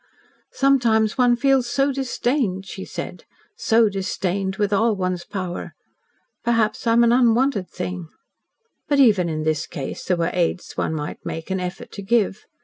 [0.53, 3.23] "Sometimes one feels so disdained," she said
[3.55, 5.75] "so disdained with all one's power.
[6.43, 8.09] Perhaps I am an unwanted thing."
[8.87, 12.47] But even in this case there were aids one might make an effort to give.